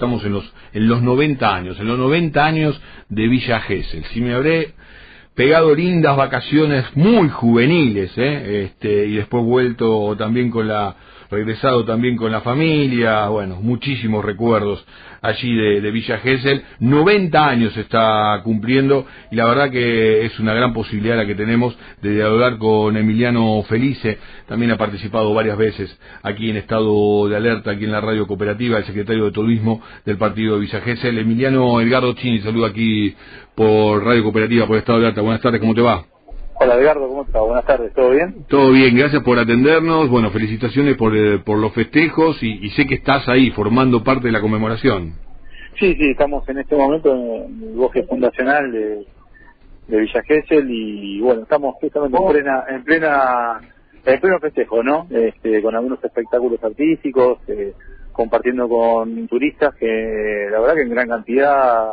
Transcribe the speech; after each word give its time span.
estamos 0.00 0.24
en 0.24 0.32
los, 0.32 0.50
en 0.72 0.88
los 0.88 1.02
90 1.02 1.54
años, 1.54 1.78
en 1.78 1.86
los 1.86 1.98
90 1.98 2.42
años 2.42 2.80
de 3.10 3.28
Villa 3.28 3.60
Gesell. 3.60 4.02
Si 4.06 4.22
me 4.22 4.32
habré 4.32 4.72
pegado 5.34 5.74
lindas 5.74 6.16
vacaciones 6.16 6.86
muy 6.94 7.28
juveniles, 7.28 8.10
¿eh? 8.16 8.64
este, 8.64 9.04
y 9.08 9.16
después 9.16 9.44
vuelto 9.44 10.16
también 10.16 10.50
con 10.50 10.68
la 10.68 10.96
regresado 11.30 11.84
también 11.84 12.16
con 12.16 12.32
la 12.32 12.40
familia, 12.40 13.28
bueno, 13.28 13.60
muchísimos 13.60 14.24
recuerdos 14.24 14.84
allí 15.22 15.54
de, 15.54 15.90
Villa 15.90 16.18
Gesell. 16.18 16.62
90 16.80 17.48
años 17.48 17.76
está 17.76 18.40
cumpliendo 18.42 19.06
y 19.30 19.36
la 19.36 19.46
verdad 19.46 19.70
que 19.70 20.24
es 20.24 20.38
una 20.40 20.54
gran 20.54 20.72
posibilidad 20.72 21.16
la 21.16 21.26
que 21.26 21.34
tenemos 21.34 21.76
de 22.02 22.14
dialogar 22.14 22.58
con 22.58 22.96
Emiliano 22.96 23.62
Felice. 23.68 24.18
También 24.48 24.72
ha 24.72 24.76
participado 24.76 25.32
varias 25.32 25.56
veces 25.56 25.96
aquí 26.22 26.50
en 26.50 26.56
estado 26.56 27.28
de 27.28 27.36
alerta, 27.36 27.72
aquí 27.72 27.84
en 27.84 27.92
la 27.92 28.00
radio 28.00 28.26
cooperativa, 28.26 28.78
el 28.78 28.84
secretario 28.84 29.26
de 29.26 29.32
Turismo 29.32 29.82
del 30.04 30.18
partido 30.18 30.54
de 30.54 30.62
Villa 30.62 30.80
Gesell. 30.80 31.18
Emiliano 31.18 31.80
Edgardo 31.80 32.12
Chini, 32.14 32.40
saludo 32.40 32.66
aquí 32.66 33.14
por 33.54 34.04
Radio 34.04 34.22
Cooperativa, 34.24 34.66
por 34.66 34.76
estado 34.76 34.98
de 34.98 35.06
alerta. 35.06 35.22
Buenas 35.22 35.42
tardes, 35.42 35.60
¿cómo 35.60 35.74
te 35.74 35.82
va? 35.82 36.19
Hola 36.62 36.74
Edgardo, 36.74 37.08
¿cómo 37.08 37.22
estás? 37.22 37.40
Buenas 37.40 37.64
tardes, 37.64 37.90
¿todo 37.94 38.10
bien? 38.10 38.44
Todo 38.46 38.70
bien, 38.72 38.94
gracias 38.94 39.22
por 39.22 39.38
atendernos. 39.38 40.10
Bueno, 40.10 40.30
felicitaciones 40.30 40.94
por, 40.94 41.16
eh, 41.16 41.38
por 41.38 41.56
los 41.56 41.72
festejos 41.72 42.36
y, 42.42 42.68
sé 42.72 42.86
que 42.86 42.96
estás 42.96 43.26
ahí 43.30 43.50
formando 43.52 44.04
parte 44.04 44.26
de 44.26 44.32
la 44.32 44.42
conmemoración. 44.42 45.14
Sí, 45.78 45.94
sí, 45.94 46.10
estamos 46.10 46.46
en 46.50 46.58
este 46.58 46.76
momento 46.76 47.14
en 47.14 47.62
el 47.62 47.76
bosque 47.76 48.02
fundacional 48.02 48.70
de, 48.72 49.06
Villa 49.88 50.22
Gesell 50.22 50.66
y 50.70 51.22
bueno, 51.22 51.44
estamos 51.44 51.76
justamente 51.80 52.18
en 52.18 52.28
plena, 52.30 52.64
en 52.68 52.84
plena, 52.84 53.60
en 54.04 54.20
pleno 54.20 54.38
festejo, 54.38 54.82
¿no? 54.82 55.06
Este, 55.08 55.62
con 55.62 55.74
algunos 55.74 56.04
espectáculos 56.04 56.62
artísticos, 56.62 57.38
eh, 57.48 57.72
compartiendo 58.12 58.68
con 58.68 59.26
turistas 59.28 59.74
que 59.76 60.48
la 60.50 60.60
verdad 60.60 60.74
que 60.74 60.82
en 60.82 60.90
gran 60.90 61.08
cantidad 61.08 61.88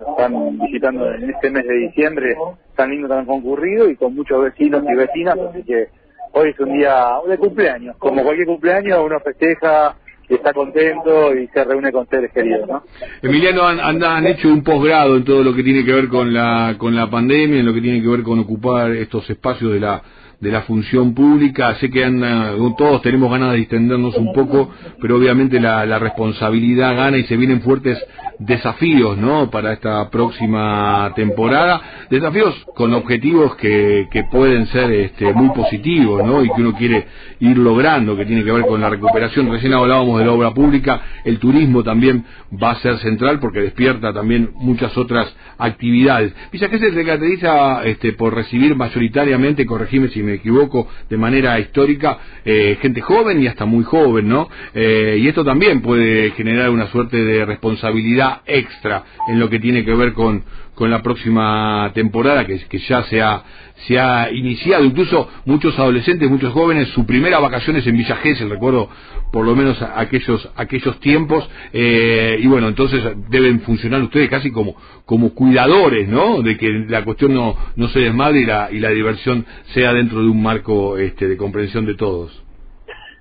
están 0.00 0.58
visitando 0.58 1.12
en 1.12 1.30
este 1.30 1.50
mes 1.50 1.66
de 1.66 1.74
diciembre 1.74 2.36
tan 2.76 2.90
lindo, 2.90 3.08
tan 3.08 3.26
concurrido 3.26 3.88
y 3.90 3.96
con 3.96 4.14
muchos 4.14 4.42
vecinos 4.42 4.82
y 4.88 4.94
vecinas, 4.94 5.38
así 5.38 5.62
que 5.64 5.88
hoy 6.32 6.50
es 6.50 6.60
un 6.60 6.72
día 6.72 7.14
de 7.26 7.38
cumpleaños. 7.38 7.96
Como 7.98 8.22
cualquier 8.22 8.46
cumpleaños, 8.46 9.00
uno 9.04 9.18
festeja, 9.20 9.96
y 10.28 10.34
está 10.34 10.52
contento 10.52 11.34
y 11.34 11.46
se 11.48 11.64
reúne 11.64 11.90
con 11.90 12.06
seres 12.08 12.30
queridos, 12.32 12.68
¿no? 12.68 12.82
Emiliano, 13.22 13.66
han, 13.66 14.02
han 14.02 14.26
hecho 14.26 14.48
un 14.48 14.62
posgrado 14.62 15.16
en 15.16 15.24
todo 15.24 15.42
lo 15.42 15.54
que 15.54 15.62
tiene 15.62 15.84
que 15.84 15.92
ver 15.92 16.08
con 16.08 16.32
la, 16.34 16.74
con 16.76 16.94
la 16.94 17.08
pandemia, 17.08 17.60
en 17.60 17.66
lo 17.66 17.72
que 17.72 17.80
tiene 17.80 18.02
que 18.02 18.08
ver 18.08 18.22
con 18.22 18.38
ocupar 18.38 18.90
estos 18.92 19.28
espacios 19.30 19.72
de 19.72 19.80
la 19.80 20.02
de 20.40 20.52
la 20.52 20.62
función 20.62 21.14
pública. 21.14 21.74
Sé 21.76 21.90
que 21.90 22.04
anda, 22.04 22.54
todos 22.76 23.02
tenemos 23.02 23.30
ganas 23.30 23.52
de 23.52 23.58
distendernos 23.58 24.16
un 24.16 24.32
poco, 24.32 24.70
pero 25.00 25.16
obviamente 25.16 25.58
la, 25.58 25.84
la, 25.84 25.98
responsabilidad 25.98 26.94
gana 26.94 27.18
y 27.18 27.24
se 27.24 27.36
vienen 27.36 27.60
fuertes 27.60 27.98
desafíos, 28.38 29.18
¿no? 29.18 29.50
Para 29.50 29.72
esta 29.72 30.08
próxima 30.10 31.12
temporada. 31.16 32.06
Desafíos 32.10 32.54
con 32.74 32.94
objetivos 32.94 33.56
que, 33.56 34.08
que 34.10 34.24
pueden 34.24 34.66
ser 34.68 34.90
este, 34.92 35.32
muy 35.32 35.50
positivos, 35.50 36.24
¿no? 36.24 36.44
Y 36.44 36.50
que 36.50 36.60
uno 36.60 36.74
quiere 36.74 37.06
ir 37.40 37.58
logrando, 37.58 38.16
que 38.16 38.24
tiene 38.24 38.44
que 38.44 38.52
ver 38.52 38.64
con 38.66 38.80
la 38.80 38.90
recuperación. 38.90 39.50
Recién 39.50 39.74
hablábamos 39.74 40.18
de 40.18 40.26
la 40.26 40.32
obra 40.32 40.54
pública, 40.54 41.00
el 41.24 41.38
turismo 41.38 41.82
también 41.82 42.24
va 42.50 42.70
a 42.72 42.76
ser 42.76 42.98
central 42.98 43.40
porque 43.40 43.60
despierta 43.60 44.12
también 44.12 44.50
muchas 44.54 44.96
otras 44.96 45.34
actividades. 45.58 46.32
Pisa 46.50 46.68
que 46.68 46.78
se 46.78 46.90
caracteriza 47.04 47.82
este, 47.84 48.12
por 48.12 48.34
recibir 48.34 48.76
mayoritariamente, 48.76 49.66
corregime 49.66 50.08
si 50.08 50.22
me 50.22 50.34
equivoco, 50.34 50.88
de 51.10 51.16
manera 51.16 51.58
histórica, 51.58 52.18
eh, 52.44 52.78
gente 52.80 53.00
joven 53.00 53.42
y 53.42 53.46
hasta 53.46 53.64
muy 53.64 53.84
joven, 53.84 54.28
¿no? 54.28 54.48
Eh, 54.74 55.18
y 55.20 55.28
esto 55.28 55.44
también 55.44 55.82
puede 55.82 56.30
generar 56.32 56.70
una 56.70 56.86
suerte 56.88 57.16
de 57.16 57.44
responsabilidad 57.44 58.27
extra 58.46 59.04
en 59.28 59.38
lo 59.38 59.48
que 59.48 59.58
tiene 59.58 59.84
que 59.84 59.94
ver 59.94 60.12
con, 60.12 60.44
con 60.74 60.90
la 60.90 61.02
próxima 61.02 61.90
temporada 61.94 62.46
que, 62.46 62.78
ya 62.88 63.02
se 63.04 63.20
ha, 63.20 63.42
se 63.86 63.98
ha 63.98 64.30
iniciado. 64.30 64.84
Incluso 64.84 65.28
muchos 65.44 65.78
adolescentes, 65.78 66.30
muchos 66.30 66.52
jóvenes, 66.52 66.88
su 66.90 67.04
primera 67.04 67.40
vacaciones 67.40 67.86
en 67.86 67.96
Villa 67.96 68.16
Gesell, 68.16 68.48
recuerdo 68.48 68.88
por 69.32 69.44
lo 69.44 69.56
menos 69.56 69.80
aquellos, 69.82 70.48
aquellos 70.56 71.00
tiempos. 71.00 71.48
Eh, 71.72 72.38
y 72.40 72.46
bueno, 72.46 72.68
entonces 72.68 73.02
deben 73.28 73.60
funcionar 73.62 74.02
ustedes 74.02 74.30
casi 74.30 74.50
como, 74.50 74.76
como 75.04 75.34
cuidadores, 75.34 76.08
¿no? 76.08 76.42
De 76.42 76.56
que 76.56 76.68
la 76.88 77.04
cuestión 77.04 77.34
no, 77.34 77.56
no 77.76 77.88
se 77.88 78.00
desmadre 78.00 78.40
y 78.40 78.46
la, 78.46 78.68
y 78.70 78.78
la 78.78 78.90
diversión 78.90 79.44
sea 79.74 79.92
dentro 79.92 80.22
de 80.22 80.28
un 80.28 80.42
marco 80.42 80.96
este, 80.96 81.26
de 81.26 81.36
comprensión 81.36 81.86
de 81.86 81.96
todos. 81.96 82.47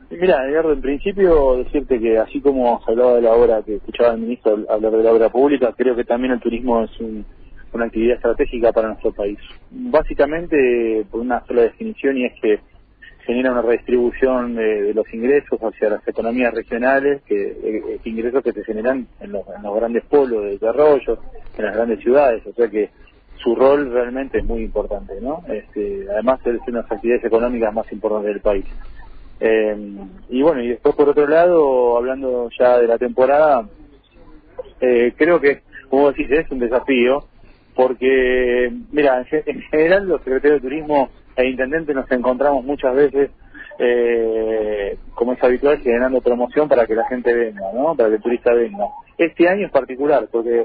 Mira, 0.10 0.48
Edgardo, 0.48 0.72
en 0.72 0.82
principio 0.82 1.58
decirte 1.58 2.00
que 2.00 2.18
así 2.18 2.40
como 2.40 2.82
se 2.86 2.92
hablaba 2.92 3.16
de 3.16 3.22
la 3.22 3.34
obra, 3.34 3.62
que 3.62 3.76
escuchaba 3.76 4.14
el 4.14 4.22
ministro 4.22 4.58
hablar 4.70 4.94
de 4.94 5.04
la 5.04 5.12
obra 5.12 5.30
pública, 5.30 5.74
creo 5.76 5.96
que 5.96 6.06
también 6.06 6.34
el 6.34 6.40
turismo 6.40 6.84
es 6.84 7.00
un, 7.02 7.26
una 7.74 7.86
actividad 7.86 8.16
estratégica 8.16 8.72
para 8.72 8.90
nuestro 8.90 9.12
país. 9.12 9.38
Básicamente 9.70 11.06
por 11.12 11.22
una 11.22 11.46
sola 11.46 11.64
definición 11.64 12.18
y 12.18 12.26
es 12.26 12.34
que 12.42 12.60
genera 13.26 13.52
una 13.52 13.62
redistribución 13.62 14.56
de, 14.56 14.94
los 14.94 15.14
ingresos 15.14 15.60
hacia 15.60 15.90
las 15.90 16.08
economías 16.08 16.54
regionales, 16.54 17.22
que 17.24 17.36
eh, 17.36 18.00
ingresos 18.06 18.42
que 18.42 18.54
se 18.54 18.64
generan 18.64 19.06
en 19.20 19.34
los, 19.34 19.44
grandes 19.46 20.06
polos 20.06 20.44
de 20.44 20.52
desarrollo, 20.52 21.20
en 21.58 21.66
las 21.66 21.76
grandes 21.76 22.00
ciudades, 22.00 22.46
o 22.48 22.54
sea 22.54 22.70
que 22.70 22.90
su 23.36 23.54
rol 23.54 23.92
realmente 23.92 24.40
es 24.40 24.46
muy 24.46 24.64
importante, 24.64 25.20
¿no? 25.22 25.44
Este, 25.50 26.08
además 26.10 26.40
es 26.46 26.56
una 26.68 26.80
de 26.80 26.84
las 26.84 26.92
actividades 26.92 27.26
económicas 27.26 27.74
más 27.74 27.92
importantes 27.92 28.34
del 28.34 28.42
país. 28.42 28.66
Eh, 29.40 29.76
y 30.30 30.42
bueno, 30.42 30.62
y 30.64 30.70
después 30.70 30.96
por 30.96 31.10
otro 31.10 31.28
lado, 31.28 31.98
hablando 31.98 32.50
ya 32.58 32.80
de 32.80 32.88
la 32.88 32.98
temporada, 32.98 33.68
eh, 34.82 35.14
creo 35.16 35.40
que, 35.40 35.62
como 35.90 36.12
decís, 36.12 36.30
es 36.32 36.50
un 36.52 36.60
desafío, 36.60 37.26
porque, 37.76 38.72
mira, 38.92 39.24
en 39.32 39.62
general 39.62 40.08
los 40.08 40.24
secretarios 40.24 40.62
de 40.62 40.70
turismo 40.70 41.10
e 41.36 41.48
intendentes 41.48 41.96
nos 41.96 42.10
encontramos 42.12 42.66
muchas 42.66 42.96
veces, 42.96 43.30
eh, 43.78 44.98
como 45.14 45.34
es 45.34 45.44
habitual, 45.44 45.78
generando 45.80 46.22
promoción 46.22 46.68
para 46.68 46.88
que 46.88 46.96
la 46.96 47.08
gente 47.08 47.32
venga, 47.34 47.72
¿no? 47.74 47.96
Para 47.96 48.10
que 48.10 48.16
el 48.16 48.22
turista 48.22 48.52
venga. 48.54 48.86
Este 49.18 49.48
año 49.48 49.68
es 49.68 49.72
particular, 49.72 50.28
porque 50.32 50.64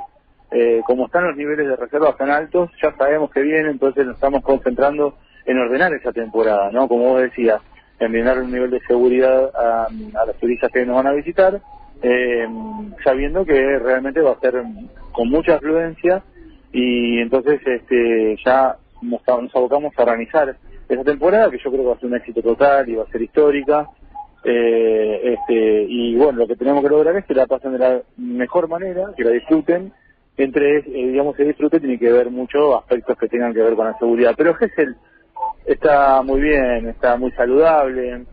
eh, 0.50 0.80
como 0.86 1.06
están 1.06 1.26
los 1.26 1.36
niveles 1.36 1.66
de 1.66 1.76
reservas 1.76 2.16
tan 2.16 2.30
altos, 2.30 2.70
ya 2.82 2.94
sabemos 2.96 3.30
que 3.30 3.42
viene, 3.42 3.70
entonces 3.70 4.06
nos 4.06 4.14
estamos 4.14 4.42
concentrando 4.42 5.14
en 5.44 5.58
ordenar 5.58 5.92
esa 5.92 6.12
temporada, 6.12 6.70
¿no? 6.70 6.88
Como 6.88 7.10
vos 7.10 7.22
decías, 7.22 7.60
en 8.04 8.12
brindar 8.12 8.40
un 8.40 8.50
nivel 8.50 8.70
de 8.70 8.80
seguridad 8.80 9.50
a, 9.54 9.86
a 9.86 10.26
los 10.26 10.36
turistas 10.38 10.70
que 10.72 10.84
nos 10.84 10.96
van 10.96 11.06
a 11.06 11.12
visitar, 11.12 11.60
eh, 12.02 12.46
sabiendo 13.04 13.44
que 13.44 13.78
realmente 13.78 14.20
va 14.20 14.32
a 14.32 14.40
ser 14.40 14.62
con 15.12 15.28
mucha 15.28 15.54
afluencia 15.54 16.22
y 16.72 17.18
entonces 17.18 17.60
este 17.64 18.36
ya 18.44 18.76
nos, 19.02 19.20
abocamos 19.28 19.92
a 19.96 20.02
organizar 20.02 20.56
esa 20.88 21.04
temporada 21.04 21.50
que 21.50 21.58
yo 21.58 21.70
creo 21.70 21.82
que 21.82 21.88
va 21.88 21.94
a 21.94 21.98
ser 21.98 22.08
un 22.08 22.16
éxito 22.16 22.42
total 22.42 22.88
y 22.88 22.96
va 22.96 23.04
a 23.04 23.10
ser 23.10 23.22
histórica 23.22 23.86
eh, 24.44 25.36
este 25.38 25.84
y 25.88 26.16
bueno 26.16 26.38
lo 26.38 26.48
que 26.48 26.56
tenemos 26.56 26.82
que 26.82 26.88
lograr 26.88 27.16
es 27.16 27.24
que 27.24 27.34
la 27.34 27.46
pasen 27.46 27.72
de 27.72 27.78
la 27.78 28.02
mejor 28.16 28.69
manera 28.69 29.12
que 29.16 29.24
la 29.24 29.30
disfruten. 29.30 29.92
Entre 30.36 30.78
eh, 30.78 30.82
digamos 30.86 31.36
que 31.36 31.44
disfrute 31.44 31.78
tiene 31.78 31.98
que 31.98 32.10
ver 32.10 32.30
mucho 32.30 32.76
aspectos 32.76 33.16
que 33.19 33.28
tengan 33.28 33.52
que 33.52 33.62
ver 33.62 33.74
con 33.74 33.86
la 33.86 33.98
seguridad 33.98 34.34
pero 34.36 34.54
Gessel 34.54 34.96
está 35.66 36.22
muy 36.22 36.40
bien 36.40 36.88
está 36.88 37.16
muy 37.16 37.30
saludable. 37.32 38.24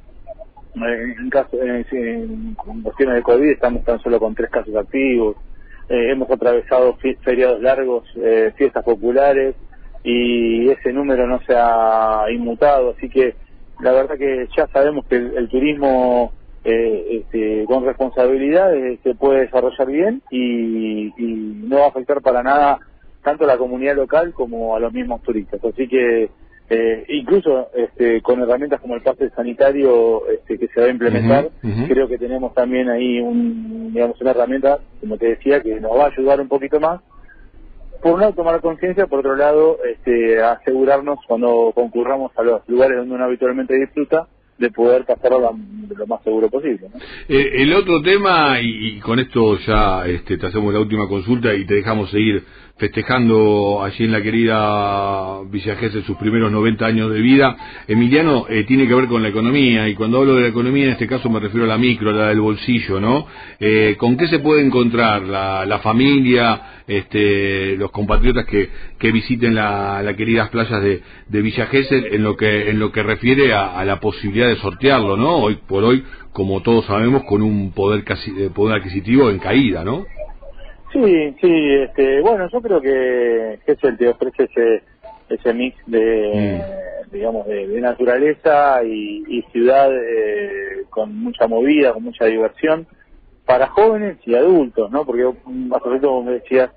En, 0.75 1.29
caso 1.29 1.57
en, 1.61 2.55
cuestiones 2.83 3.15
de 3.15 3.21
COVID 3.23 3.49
estamos 3.49 3.83
tan 3.83 3.99
solo 3.99 4.19
con 4.19 4.35
tres 4.35 4.49
casos 4.49 4.75
activos. 4.75 5.35
Eh, 5.89 6.11
hemos 6.11 6.29
atravesado 6.29 6.95
feriados 7.23 7.61
largos, 7.61 8.03
eh, 8.15 8.53
fiestas 8.55 8.83
populares 8.83 9.55
y 10.03 10.69
ese 10.69 10.93
número 10.93 11.27
no 11.27 11.41
se 11.41 11.55
ha 11.55 12.25
inmutado, 12.31 12.91
así 12.95 13.09
que 13.09 13.35
la 13.81 13.91
verdad 13.91 14.17
que 14.17 14.47
ya 14.55 14.67
sabemos 14.67 15.05
que 15.07 15.15
el, 15.15 15.49
turismo 15.49 16.31
eh, 16.63 17.23
este, 17.23 17.65
con 17.65 17.85
responsabilidad 17.85 18.71
se 19.03 19.15
puede 19.15 19.41
desarrollar 19.41 19.87
bien 19.87 20.21
y, 20.29 21.07
y 21.17 21.63
no 21.67 21.79
va 21.79 21.85
a 21.85 21.89
afectar 21.89 22.21
para 22.21 22.43
nada 22.43 22.79
tanto 23.23 23.43
a 23.43 23.47
la 23.47 23.57
comunidad 23.57 23.95
local 23.95 24.31
como 24.33 24.75
a 24.75 24.79
los 24.79 24.93
mismos 24.93 25.21
turistas, 25.23 25.59
así 25.65 25.87
que 25.87 26.29
eh, 26.71 27.03
incluso 27.09 27.69
este, 27.73 28.21
con 28.21 28.41
herramientas 28.41 28.79
como 28.79 28.93
el 28.93 29.01
pase 29.01 29.31
sanitario 29.31 30.27
este, 30.29 30.59
que 30.59 30.67
se 30.67 30.79
va 30.79 30.85
a 30.85 30.91
implementar, 30.91 31.49
creo 31.87 32.07
que 32.07 32.19
tenemos 32.19 32.53
también 32.53 32.89
ahí 32.89 33.19
un, 33.19 33.91
digamos, 33.91 34.21
una 34.21 34.31
herramienta, 34.31 34.79
como 34.99 35.17
te 35.17 35.29
decía, 35.29 35.61
que 35.61 35.79
nos 35.79 35.97
va 35.97 36.05
a 36.05 36.09
ayudar 36.09 36.39
un 36.39 36.47
poquito 36.47 36.79
más. 36.79 37.01
Por 38.03 38.13
un 38.13 38.21
lado, 38.21 38.33
tomar 38.33 38.61
conciencia, 38.61 39.07
por 39.07 39.19
otro 39.19 39.35
lado, 39.35 39.79
este, 39.83 40.41
asegurarnos 40.41 41.19
cuando 41.27 41.71
concurramos 41.73 42.31
a 42.37 42.43
los 42.43 42.61
lugares 42.69 42.97
donde 42.97 43.15
uno 43.15 43.25
habitualmente 43.25 43.73
disfruta, 43.73 44.27
de 44.59 44.69
poder 44.71 45.05
pasarlo 45.05 45.39
lo, 45.39 46.07
más 46.07 46.23
seguro 46.23 46.49
posible. 46.49 46.87
Eh, 47.27 47.49
el 47.55 47.73
otro 47.73 48.01
tema, 48.01 48.59
y, 48.61 48.99
con 48.99 49.19
esto 49.19 49.57
ya 49.59 50.05
este, 50.05 50.37
te 50.37 50.47
hacemos 50.47 50.73
la 50.73 50.81
última 50.81 51.07
consulta 51.07 51.53
y 51.53 51.65
te 51.65 51.75
dejamos 51.75 52.11
seguir 52.11 52.43
festejando 52.79 53.83
allí 53.83 54.05
en 54.05 54.11
la 54.11 54.21
querida 54.21 55.41
Villa 55.49 55.75
Gesell 55.75 56.03
sus 56.03 56.17
primeros 56.17 56.51
90 56.51 56.85
años 56.85 57.11
de 57.11 57.19
vida. 57.19 57.55
Emiliano, 57.87 58.45
eh, 58.49 58.63
tiene 58.63 58.87
que 58.87 58.95
ver 58.95 59.07
con 59.07 59.21
la 59.21 59.29
economía, 59.29 59.87
y 59.89 59.95
cuando 59.95 60.19
hablo 60.19 60.35
de 60.35 60.43
la 60.43 60.47
economía 60.47 60.85
en 60.85 60.91
este 60.91 61.07
caso 61.07 61.29
me 61.29 61.39
refiero 61.39 61.65
a 61.65 61.67
la 61.69 61.77
micro, 61.77 62.09
a 62.09 62.13
la 62.13 62.27
del 62.29 62.39
bolsillo, 62.39 62.99
¿no? 62.99 63.27
Eh, 63.59 63.95
¿Con 63.97 64.15
qué 64.15 64.27
se 64.27 64.39
puede 64.39 64.65
encontrar 64.65 65.23
la, 65.23 65.79
familia, 65.83 66.78
este, 66.89 67.75
los 67.77 67.91
compatriotas 67.91 68.45
que, 68.45 68.69
que 68.97 69.11
visiten 69.11 69.53
las 69.53 70.03
la 70.03 70.15
queridas 70.15 70.49
playas 70.49 70.81
de, 70.81 71.01
de 71.27 71.41
Villa 71.41 71.67
Gesell 71.67 72.13
en 72.13 72.23
lo 72.23 72.35
que, 72.35 72.69
en 72.69 72.79
lo 72.79 72.91
que 72.91 73.03
refiere 73.03 73.53
a, 73.53 73.85
la 73.85 73.99
posibilidad 73.99 74.47
de 74.47 74.55
sortearlo, 74.55 75.15
¿no? 75.15 75.37
Hoy 75.37 75.59
por 75.67 75.83
hoy, 75.83 76.03
como 76.33 76.61
todos 76.63 76.85
sabemos, 76.85 77.23
con 77.25 77.43
un 77.43 77.71
poder, 77.73 78.03
casi, 78.03 78.31
eh, 78.31 78.49
poder 78.53 78.77
adquisitivo 78.77 79.29
en 79.29 79.37
caída, 79.37 79.83
¿no? 79.83 80.05
Sí, 80.91 81.35
sí, 81.39 81.73
este, 81.75 82.21
bueno, 82.21 82.49
yo 82.51 82.59
creo 82.59 82.81
que 82.81 83.59
Gesell 83.67 83.95
te 83.95 84.09
ofrece 84.09 84.45
ese, 84.45 84.81
ese 85.29 85.53
mix 85.53 85.77
de, 85.85 86.63
mm. 87.05 87.11
digamos, 87.11 87.45
de, 87.45 87.79
naturaleza 87.79 88.83
y, 88.83 89.43
ciudad 89.51 89.91
eh, 89.93 90.85
con 90.89 91.15
mucha 91.15 91.47
movida, 91.47 91.93
con 91.93 92.03
mucha 92.03 92.25
diversión 92.25 92.87
para 93.45 93.67
jóvenes 93.67 94.17
y 94.25 94.35
adultos, 94.35 94.91
¿no? 94.91 95.05
Porque 95.05 95.23
más 95.45 95.81
o 95.83 95.89
menos 95.89 96.01
como 96.03 96.23
me 96.23 96.33
decías 96.33 96.71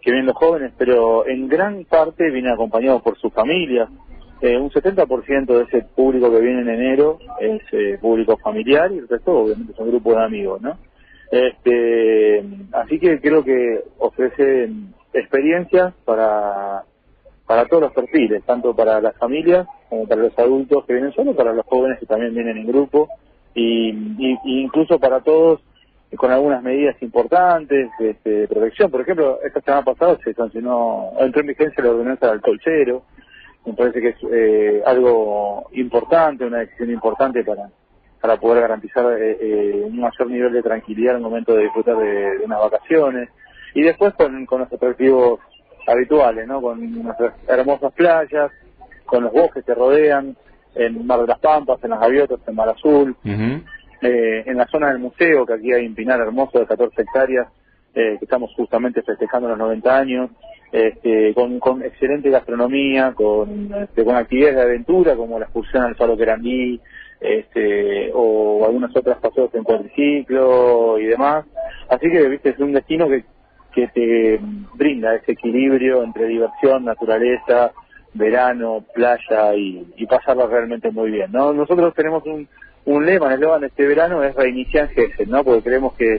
que 0.00 0.10
vienen 0.10 0.26
los 0.26 0.36
jóvenes, 0.36 0.72
pero 0.76 1.26
en 1.26 1.48
gran 1.48 1.84
parte 1.84 2.30
vienen 2.30 2.52
acompañados 2.52 3.02
por 3.02 3.18
sus 3.18 3.32
familias. 3.32 3.88
Eh, 4.40 4.56
un 4.56 4.70
70% 4.70 5.46
de 5.46 5.62
ese 5.64 5.82
público 5.96 6.30
que 6.30 6.40
viene 6.40 6.60
en 6.60 6.68
enero 6.68 7.18
es 7.40 7.60
eh, 7.72 7.98
público 8.00 8.36
familiar 8.36 8.92
y 8.92 8.98
el 8.98 9.08
resto 9.08 9.32
obviamente 9.32 9.72
son 9.74 9.88
grupos 9.88 10.14
de 10.16 10.24
amigos, 10.24 10.62
¿no? 10.62 10.78
Este, 11.30 12.44
así 12.72 12.98
que 12.98 13.20
creo 13.20 13.44
que 13.44 13.82
ofrece 13.98 14.70
experiencias 15.12 15.92
para, 16.04 16.84
para 17.46 17.66
todos 17.66 17.82
los 17.82 17.92
perfiles, 17.92 18.44
tanto 18.44 18.74
para 18.74 19.00
las 19.00 19.16
familias 19.16 19.66
como 19.88 20.06
para 20.06 20.22
los 20.22 20.38
adultos 20.38 20.84
que 20.86 20.94
vienen 20.94 21.12
solo, 21.12 21.34
para 21.34 21.52
los 21.52 21.66
jóvenes 21.66 21.98
que 21.98 22.06
también 22.06 22.34
vienen 22.34 22.58
en 22.58 22.66
grupo, 22.66 23.08
y, 23.54 23.88
incluso 24.44 24.98
para 24.98 25.20
todos 25.20 25.60
con 26.16 26.30
algunas 26.30 26.62
medidas 26.62 27.00
importantes 27.02 27.90
este, 28.00 28.30
de 28.30 28.48
protección. 28.48 28.90
Por 28.90 29.02
ejemplo, 29.02 29.40
esta 29.44 29.60
semana 29.60 29.84
pasada 29.84 30.18
se 30.24 30.32
sancionó, 30.34 31.12
entró 31.18 31.42
en 31.42 31.48
vigencia 31.48 31.84
la 31.84 31.90
ordenanza 31.90 32.30
del 32.30 32.40
colchero, 32.40 33.02
me 33.66 33.74
parece 33.74 34.00
que 34.00 34.08
es 34.08 34.16
eh, 34.32 34.82
algo 34.86 35.68
importante, 35.72 36.46
una 36.46 36.58
decisión 36.58 36.90
importante 36.90 37.44
para 37.44 37.68
para 38.20 38.36
poder 38.36 38.62
garantizar 38.62 39.04
eh, 39.20 39.38
eh, 39.40 39.82
un 39.84 40.00
mayor 40.00 40.28
nivel 40.28 40.52
de 40.52 40.62
tranquilidad 40.62 41.16
el 41.16 41.22
momento 41.22 41.54
de 41.54 41.64
disfrutar 41.64 41.96
de, 41.96 42.38
unas 42.44 42.60
vacaciones. 42.60 43.28
Y 43.74 43.82
después 43.82 44.14
con, 44.14 44.44
con 44.46 44.60
los 44.60 44.72
atractivos 44.72 45.40
habituales, 45.86 46.46
¿no? 46.46 46.60
Con 46.60 47.02
nuestras 47.02 47.34
hermosas 47.46 47.92
playas, 47.92 48.50
con 49.04 49.24
los 49.24 49.32
bosques 49.32 49.64
que 49.64 49.74
rodean, 49.74 50.36
en 50.74 51.06
Mar 51.06 51.20
de 51.20 51.28
las 51.28 51.38
Pampas, 51.38 51.82
en 51.82 51.90
las 51.90 52.00
Gaviotas, 52.00 52.40
en 52.46 52.54
Mar 52.54 52.68
Azul, 52.68 53.16
eh, 54.00 54.44
en 54.46 54.56
la 54.56 54.66
zona 54.66 54.88
del 54.88 54.98
museo, 54.98 55.44
que 55.44 55.54
aquí 55.54 55.72
hay 55.72 55.86
un 55.86 55.94
pinar 55.94 56.20
hermoso 56.20 56.60
de 56.60 56.66
14 56.66 57.02
hectáreas, 57.02 57.48
eh, 57.94 58.16
que 58.18 58.24
estamos 58.24 58.52
justamente 58.54 59.02
festejando 59.02 59.48
los 59.48 59.58
90 59.58 59.98
años, 59.98 60.30
este, 60.70 61.34
con, 61.34 61.58
con 61.58 61.82
excelente 61.82 62.30
gastronomía, 62.30 63.12
con, 63.14 63.72
actividades 63.72 64.56
de 64.56 64.62
aventura 64.62 65.16
como 65.16 65.38
la 65.38 65.46
excursión 65.46 65.82
al 65.82 65.96
Faro 65.96 66.16
Querandí, 66.16 66.80
este, 67.20 68.10
o 68.14 68.64
algunas 68.64 68.94
otras 68.94 69.18
paseos 69.18 69.52
en 69.54 69.64
cuadriciclo 69.64 70.98
y 70.98 71.06
demás. 71.06 71.46
Así 71.88 72.10
que, 72.10 72.28
viste, 72.28 72.50
es 72.50 72.58
un 72.58 72.72
destino 72.72 73.08
que, 73.08 73.24
que 73.74 73.88
te 73.88 74.38
brinda 74.74 75.14
ese 75.14 75.32
equilibrio 75.32 76.04
entre 76.04 76.26
diversión, 76.26 76.84
naturaleza, 76.84 77.72
verano, 78.14 78.84
playa 78.94 79.54
y, 79.54 79.86
y 79.96 80.06
pasarla 80.06 80.46
realmente 80.46 80.90
muy 80.90 81.10
bien, 81.10 81.32
¿no? 81.32 81.52
Nosotros 81.52 81.94
tenemos 81.94 82.24
un, 82.26 82.48
un 82.88 83.04
lema 83.04 83.26
el 83.28 83.34
eslogan 83.34 83.60
de 83.60 83.66
este 83.66 83.86
verano, 83.86 84.24
es 84.24 84.34
reiniciar 84.34 84.88
Gesell, 84.88 85.28
¿no? 85.28 85.44
Porque 85.44 85.62
creemos 85.62 85.92
que 85.92 86.18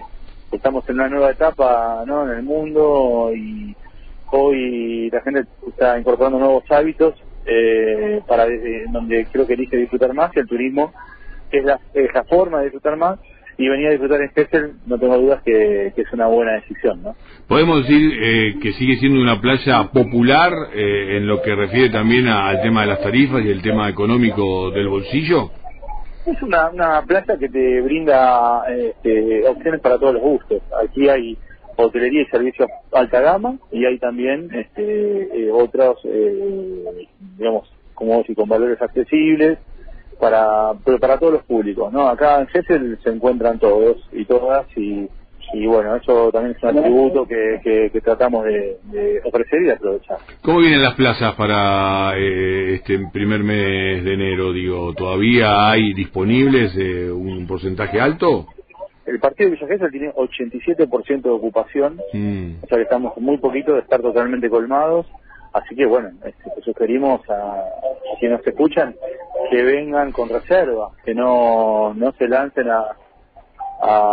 estamos 0.51 0.88
en 0.88 0.95
una 0.95 1.10
nueva 1.10 1.31
etapa, 1.31 2.04
¿no? 2.06 2.31
En 2.31 2.38
el 2.38 2.44
mundo 2.44 3.31
y 3.36 3.75
hoy 4.31 5.10
la 5.10 5.21
gente 5.21 5.45
está 5.68 5.98
incorporando 5.98 6.38
nuevos 6.38 6.63
hábitos 6.69 7.16
eh, 7.48 8.21
para 8.27 8.45
eh, 8.45 8.86
donde 8.92 9.25
creo 9.31 9.48
que 9.48 9.54
elige 9.54 9.77
disfrutar 9.77 10.13
más 10.13 10.31
y 10.36 10.39
el 10.39 10.48
turismo 10.48 10.94
es 11.51 11.66
la, 11.66 11.80
es 11.95 12.13
la 12.13 12.24
forma 12.25 12.60
de 12.60 12.66
disfrutar 12.66 12.95
más 12.98 13.19
y 13.57 13.68
venir 13.68 13.88
a 13.88 13.92
disfrutar 13.92 14.21
en 14.21 14.30
Gesell 14.30 14.74
no 14.86 15.00
tengo 15.00 15.18
dudas 15.18 15.42
que, 15.42 15.88
es 15.88 16.13
una 16.13 16.27
buena 16.27 16.51
decisión 16.54 17.01
¿no? 17.01 17.16
podemos 17.48 17.81
decir 17.81 18.12
eh, 18.21 18.56
que 18.62 18.74
sigue 18.74 18.98
siendo 18.98 19.19
una 19.19 19.42
playa 19.42 19.89
popular 19.92 20.54
eh, 20.75 21.18
en 21.18 21.25
lo 21.25 21.42
que 21.42 21.56
refiere 21.56 21.89
también 21.89 22.27
al 22.27 22.62
tema 22.62 22.81
de 22.81 22.88
las 22.88 23.01
tarifas 23.01 23.44
y 23.44 23.50
el 23.50 23.63
tema 23.63 23.89
económico 23.89 24.69
del 24.69 24.89
bolsillo 24.89 25.50
es 26.31 26.42
una, 26.42 26.70
una 26.70 27.02
playa 27.04 27.38
que 27.38 27.50
te 27.50 27.81
brinda 27.81 28.64
este, 28.70 29.48
opciones 29.48 29.81
para 29.81 29.98
todos 29.98 30.14
los 30.14 30.24
gustos 30.24 30.62
aquí 30.81 31.08
hay 31.10 31.38
hotelería 31.84 32.22
y 32.22 32.26
servicios 32.26 32.70
alta 32.92 33.22
gama 33.22 33.58
y 33.72 33.86
hay 33.86 33.98
también 34.00 34.50
este, 34.54 35.46
eh, 35.46 35.52
otros, 35.52 36.00
eh, 36.04 37.08
digamos, 37.38 37.72
como 37.94 38.18
decir, 38.20 38.36
con 38.36 38.50
valores 38.50 38.81
accesibles 38.81 39.58
para 40.20 40.74
pero 40.84 41.00
para 41.00 41.18
todos 41.18 41.34
los 41.34 41.44
públicos, 41.44 41.92
¿no? 41.94 42.10
Acá 42.10 42.42
en 42.42 42.48
Gessel 42.48 43.00
se 43.02 43.10
encuentran 43.10 43.60
todos 43.60 43.98
y 44.12 44.26
todas 44.26 44.66
y, 44.78 45.08
y 45.54 45.66
bueno, 45.66 45.96
eso 45.96 46.31
también 46.31 46.56
es 46.56 46.63
un 46.63 46.78
atributo 46.78 47.25
que, 47.25 47.90
que, 47.92 48.01
tratamos 48.01 48.46
de, 48.46 49.22
ofrecer 49.24 49.62
y 49.62 49.66
de 49.66 49.74
aprovechar. 49.74 50.18
¿Cómo 50.42 50.60
vienen 50.60 50.81
las 50.81 50.96
plazas 50.96 51.36
para 51.36 52.18
eh, 52.18 52.75
este 52.75 53.00
primer 53.12 53.44
mes 53.44 54.04
de 54.04 54.13
enero? 54.13 54.54
Digo, 54.54 54.94
¿todavía 54.94 55.69
hay 55.69 55.94
disponibles 55.94 56.75
un 56.75 57.46
porcentaje 57.48 58.00
alto? 58.00 58.48
el 59.10 59.19
partido 59.19 59.50
de 59.50 59.56
Villa 59.56 59.90
tiene 59.90 60.13
87% 60.13 61.22
de 61.22 61.30
ocupación, 61.30 62.00
mm. 62.13 62.63
o 62.63 62.68
sea 62.68 62.78
que 62.78 62.84
estamos 62.84 63.18
muy 63.18 63.38
poquito 63.38 63.74
de 63.74 63.80
estar 63.80 64.02
totalmente 64.02 64.50
colmados, 64.50 65.07
así 65.54 65.75
que 65.75 65.86
bueno, 65.86 66.10
este, 66.24 66.62
sugerimos 66.62 67.22
a, 67.30 67.63
quienes 68.19 68.40
nos 68.40 68.48
escuchan 68.48 68.95
que 69.50 69.63
vengan 69.63 70.12
con 70.12 70.30
reserva, 70.30 70.92
que 71.04 71.16
no, 71.16 71.94
no 71.95 72.12
se 72.13 72.28
lancen 72.28 72.69
a, 72.69 72.84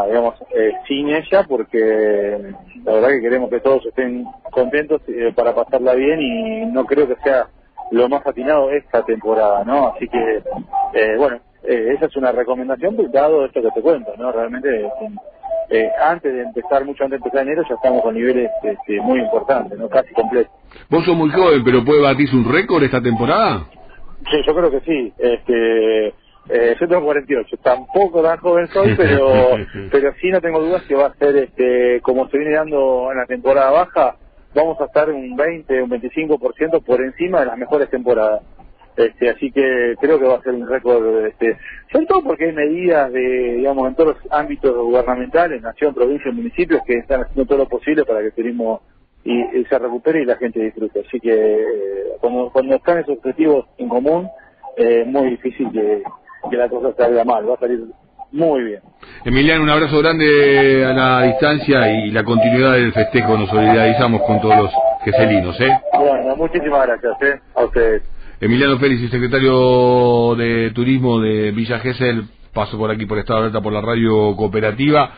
digamos, 0.06 0.34
eh, 0.54 0.72
sin 0.86 1.08
ella, 1.08 1.44
porque 1.48 2.38
la 2.84 2.92
verdad 2.92 3.08
que 3.08 3.20
queremos 3.20 3.50
que 3.50 3.60
todos 3.60 3.84
estén 3.86 4.24
contentos 4.50 5.02
eh, 5.08 5.32
para 5.34 5.54
pasarla 5.54 5.94
bien 5.94 6.20
y 6.20 6.66
no 6.66 6.84
creo 6.84 7.08
que 7.08 7.16
sea 7.16 7.48
lo 7.90 8.08
más 8.08 8.26
atinado 8.26 8.70
esta 8.70 9.04
temporada, 9.04 9.64
¿no? 9.64 9.88
Así 9.88 10.08
que, 10.08 10.42
eh, 10.94 11.16
bueno, 11.16 11.38
eh, 11.64 11.94
esa 11.94 12.06
es 12.06 12.16
una 12.16 12.32
recomendación, 12.32 12.96
pues, 12.96 13.10
dado 13.12 13.44
esto 13.44 13.62
que 13.62 13.70
te 13.70 13.82
cuento, 13.82 14.12
¿no? 14.16 14.30
Realmente, 14.32 14.88
antes 16.00 16.32
de 16.32 16.42
empezar, 16.42 16.84
mucho 16.84 17.04
antes 17.04 17.20
de 17.20 17.26
empezar 17.26 17.42
enero, 17.46 17.62
ya 17.68 17.74
estamos 17.74 18.02
con 18.02 18.14
niveles 18.14 18.50
este, 18.62 19.00
muy 19.00 19.20
importantes, 19.20 19.76
¿no? 19.78 19.88
Casi 19.88 20.12
completos. 20.14 20.52
Vos 20.88 21.04
sos 21.04 21.16
muy 21.16 21.30
joven, 21.30 21.62
pero 21.64 21.84
¿puede 21.84 22.02
batirse 22.02 22.36
un 22.36 22.50
récord 22.52 22.84
esta 22.84 23.00
temporada? 23.00 23.66
Sí, 24.30 24.38
yo 24.46 24.54
creo 24.54 24.70
que 24.70 24.80
sí. 24.80 25.12
Este, 25.18 26.14
eh, 26.48 26.76
yo 26.80 26.88
tengo 26.88 27.04
48, 27.04 27.56
tampoco 27.62 28.22
tan 28.22 28.38
joven 28.38 28.68
soy, 28.68 28.94
pero 28.96 29.56
pero 29.90 30.12
sí 30.20 30.30
no 30.30 30.40
tengo 30.40 30.60
dudas 30.60 30.82
que 30.84 30.94
va 30.94 31.06
a 31.06 31.14
ser, 31.14 31.36
este, 31.36 32.00
como 32.02 32.28
se 32.28 32.38
viene 32.38 32.54
dando 32.54 33.10
en 33.10 33.18
la 33.18 33.26
temporada 33.26 33.70
baja, 33.70 34.16
vamos 34.54 34.80
a 34.80 34.84
estar 34.84 35.10
un 35.10 35.36
20, 35.36 35.82
un 35.82 35.90
25% 35.90 36.82
por 36.84 37.02
encima 37.02 37.40
de 37.40 37.46
las 37.46 37.58
mejores 37.58 37.90
temporadas. 37.90 38.42
Este, 38.96 39.28
así 39.28 39.52
que 39.52 39.94
creo 40.00 40.18
que 40.18 40.24
va 40.24 40.36
a 40.36 40.42
ser 40.42 40.54
un 40.54 40.66
récord, 40.66 41.26
este, 41.26 41.58
sobre 41.92 42.06
todo 42.06 42.22
porque 42.22 42.46
hay 42.46 42.52
medidas 42.52 43.12
de, 43.12 43.56
digamos, 43.56 43.88
en 43.88 43.94
todos 43.94 44.16
los 44.16 44.32
ámbitos 44.32 44.74
gubernamentales, 44.74 45.60
nación, 45.60 45.92
provincia, 45.92 46.32
municipios, 46.32 46.80
que 46.86 46.94
están 46.94 47.20
haciendo 47.20 47.44
todo 47.44 47.58
lo 47.58 47.68
posible 47.68 48.06
para 48.06 48.20
que 48.20 48.28
el 48.28 48.32
turismo 48.32 48.80
y, 49.22 49.64
se 49.64 49.78
recupere 49.78 50.22
y 50.22 50.24
la 50.24 50.36
gente 50.36 50.60
disfrute. 50.60 51.00
Así 51.06 51.20
que 51.20 51.30
eh, 51.30 52.16
cuando, 52.20 52.50
cuando 52.50 52.76
están 52.76 52.98
esos 52.98 53.18
objetivos 53.18 53.66
en 53.76 53.88
común, 53.88 54.30
eh, 54.78 55.02
es 55.02 55.06
muy 55.06 55.30
difícil 55.30 55.70
que, 55.72 56.02
la 56.52 56.68
cosa 56.68 56.94
salga 56.96 57.24
mal, 57.24 57.48
va 57.48 57.54
a 57.54 57.58
salir 57.58 57.80
muy 58.32 58.64
bien. 58.64 58.80
Emiliano, 59.24 59.62
un 59.62 59.70
abrazo 59.70 59.98
grande 59.98 60.84
a 60.84 60.92
la 60.92 61.22
distancia 61.22 61.90
y 61.92 62.10
la 62.10 62.24
continuidad 62.24 62.72
del 62.72 62.92
festejo. 62.92 63.36
Nos 63.36 63.48
solidarizamos 63.48 64.22
con 64.22 64.40
todos 64.40 64.56
los 64.56 64.70
geselinos, 65.04 65.60
¿eh? 65.60 65.70
Bueno, 65.98 66.36
muchísimas 66.36 66.86
gracias, 66.86 67.22
¿eh? 67.22 67.40
A 67.54 67.64
ustedes. 67.64 68.02
Emiliano 68.40 68.78
Félix, 68.78 69.10
secretario 69.10 70.34
de 70.36 70.70
Turismo 70.72 71.20
de 71.20 71.52
Villa 71.52 71.78
Gesell, 71.78 72.24
paso 72.52 72.76
por 72.76 72.90
aquí 72.90 73.06
por 73.06 73.18
Estado 73.18 73.40
Alerta 73.40 73.60
por 73.60 73.72
la 73.72 73.80
radio 73.80 74.36
cooperativa. 74.36 75.10